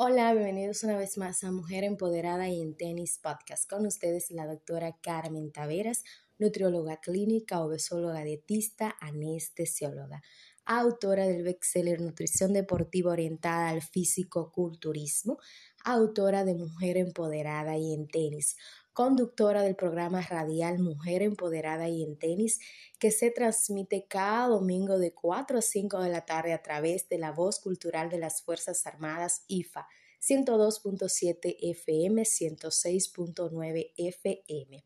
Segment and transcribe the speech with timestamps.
[0.00, 3.68] Hola, bienvenidos una vez más a Mujer Empoderada y en Tenis Podcast.
[3.68, 6.04] Con ustedes la doctora Carmen Taveras,
[6.38, 10.22] nutrióloga clínica, obesóloga dietista, anestesióloga,
[10.64, 15.38] autora del bestseller Nutrición Deportiva Orientada al Físico-Culturismo,
[15.84, 18.56] autora de Mujer Empoderada y en Tenis,
[18.92, 22.58] conductora del programa radial Mujer Empoderada y en Tenis,
[22.98, 27.18] que se transmite cada domingo de 4 a 5 de la tarde a través de
[27.18, 29.86] la voz cultural de las Fuerzas Armadas IFA
[30.20, 34.84] 102.7 FM, 106.9 FM.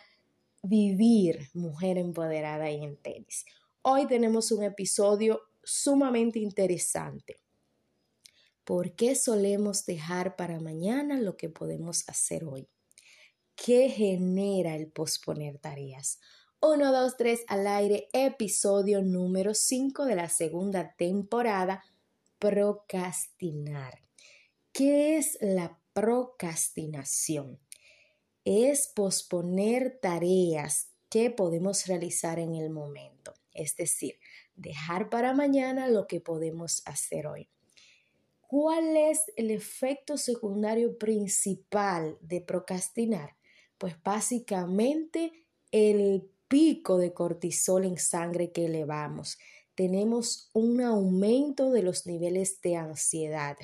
[0.62, 3.46] vivir Mujer Empoderada y en Tenis.
[3.82, 7.40] Hoy tenemos un episodio sumamente interesante.
[8.64, 12.68] ¿Por qué solemos dejar para mañana lo que podemos hacer hoy?
[13.56, 16.20] ¿Qué genera el posponer tareas?
[16.60, 21.82] 1, 2, 3 al aire, episodio número 5 de la segunda temporada,
[22.38, 24.02] procrastinar.
[24.72, 27.58] ¿Qué es la procrastinación?
[28.44, 34.18] Es posponer tareas que podemos realizar en el momento, es decir,
[34.54, 37.48] dejar para mañana lo que podemos hacer hoy.
[38.40, 43.36] ¿Cuál es el efecto secundario principal de procrastinar?
[43.78, 45.32] Pues básicamente
[45.70, 49.38] el pico de cortisol en sangre que elevamos.
[49.76, 53.56] Tenemos un aumento de los niveles de ansiedad.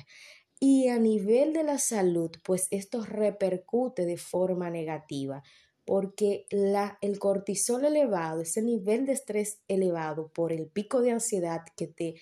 [0.59, 5.43] Y a nivel de la salud, pues esto repercute de forma negativa,
[5.85, 11.61] porque la, el cortisol elevado, ese nivel de estrés elevado por el pico de ansiedad
[11.75, 12.15] que te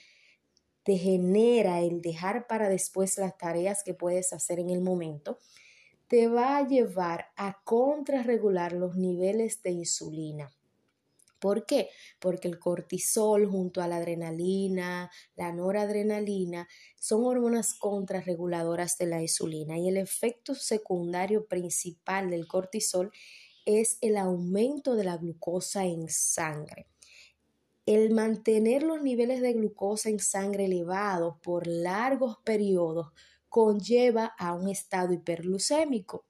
[0.85, 5.39] te genera el dejar para después las tareas que puedes hacer en el momento,
[6.07, 10.53] te va a llevar a contrarregular los niveles de insulina.
[11.45, 11.91] ¿Por qué?
[12.19, 16.67] Porque el cortisol junto a la adrenalina, la noradrenalina,
[16.99, 23.11] son hormonas contrarreguladoras de la insulina y el efecto secundario principal del cortisol
[23.63, 26.87] es el aumento de la glucosa en sangre.
[27.85, 33.09] El mantener los niveles de glucosa en sangre elevados por largos periodos
[33.49, 36.25] conlleva a un estado hiperglucémico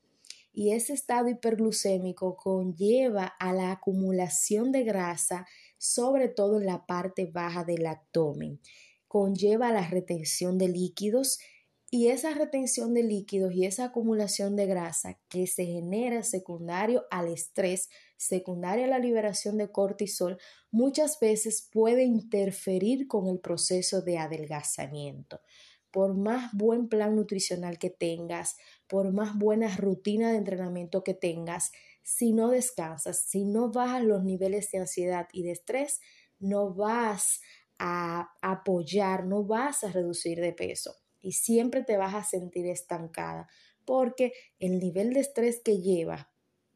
[0.56, 5.46] y ese estado hiperglucémico conlleva a la acumulación de grasa,
[5.78, 8.62] sobre todo en la parte baja del abdomen.
[9.08, 11.40] Conlleva a la retención de líquidos
[11.92, 17.28] y esa retención de líquidos y esa acumulación de grasa que se genera secundario al
[17.28, 20.38] estrés, secundario a la liberación de cortisol,
[20.72, 25.42] muchas veces puede interferir con el proceso de adelgazamiento.
[25.96, 31.72] Por más buen plan nutricional que tengas, por más buena rutina de entrenamiento que tengas,
[32.04, 36.02] si no descansas, si no bajas los niveles de ansiedad y de estrés,
[36.38, 37.40] no vas
[37.80, 43.48] a apoyar, no vas a reducir de peso y siempre te vas a sentir estancada
[43.86, 46.28] porque el nivel de estrés que llevas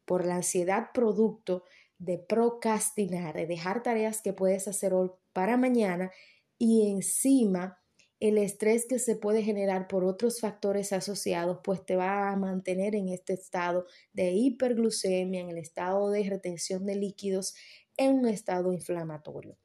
[0.05, 1.65] por la ansiedad producto
[1.97, 6.09] de procrastinar, de dejar tareas que puedes hacer hoy para mañana
[6.57, 7.78] y encima
[8.19, 12.95] el estrés que se puede generar por otros factores asociados, pues te va a mantener
[12.95, 17.55] en este estado de hiperglucemia, en el estado de retención de líquidos,
[17.95, 19.57] en un estado inflamatorio.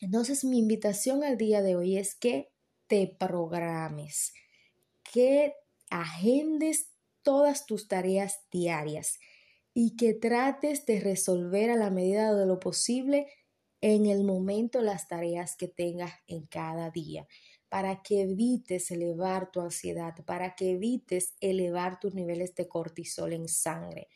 [0.00, 2.52] Entonces, mi invitación al día de hoy es que
[2.86, 4.32] te programes,
[5.02, 5.54] que
[5.90, 6.90] agendes
[7.22, 9.18] todas tus tareas diarias
[9.74, 13.26] y que trates de resolver a la medida de lo posible
[13.80, 17.26] en el momento las tareas que tengas en cada día,
[17.68, 23.48] para que evites elevar tu ansiedad, para que evites elevar tus niveles de cortisol en
[23.48, 24.08] sangre.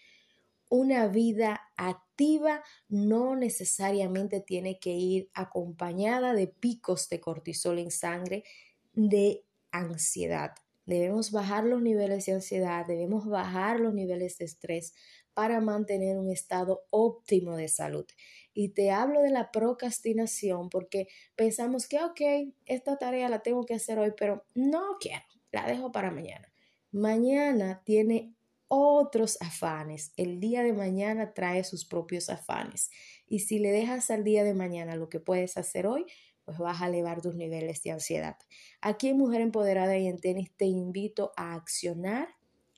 [0.69, 8.45] Una vida activa no necesariamente tiene que ir acompañada de picos de cortisol en sangre,
[8.93, 10.53] de ansiedad.
[10.87, 14.95] Debemos bajar los niveles de ansiedad, debemos bajar los niveles de estrés
[15.35, 18.07] para mantener un estado óptimo de salud.
[18.53, 23.75] Y te hablo de la procrastinación porque pensamos que, ok, esta tarea la tengo que
[23.75, 26.53] hacer hoy, pero no quiero, la dejo para mañana.
[26.93, 28.35] Mañana tiene
[28.73, 30.13] otros afanes.
[30.17, 32.91] El día de mañana trae sus propios afanes.
[33.27, 36.07] Y si le dejas al día de mañana lo que puedes hacer hoy,
[36.45, 38.37] pues vas a elevar tus niveles de ansiedad.
[38.81, 42.29] Aquí en Mujer Empoderada y en Tenis te invito a accionar,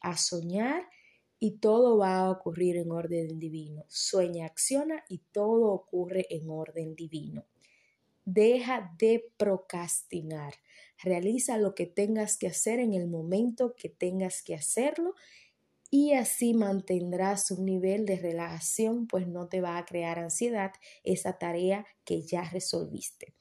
[0.00, 0.88] a soñar
[1.44, 3.84] y todo va a ocurrir en orden divino.
[3.88, 7.46] Sueña, acciona y todo ocurre en orden divino.
[8.24, 10.54] Deja de procrastinar.
[11.02, 15.16] Realiza lo que tengas que hacer en el momento que tengas que hacerlo
[15.90, 20.70] y así mantendrás un nivel de relajación, pues no te va a crear ansiedad
[21.02, 23.34] esa tarea que ya resolviste.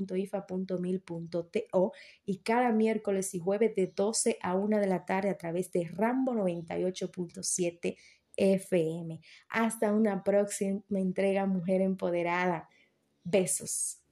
[2.26, 5.88] y cada miércoles y jueves de 12 a 1 de la tarde a través de
[5.88, 7.98] Rambo 98.7
[8.36, 9.22] FM.
[9.50, 12.68] Hasta una próxima entrega Mujer Empoderada.
[13.24, 14.05] Besos.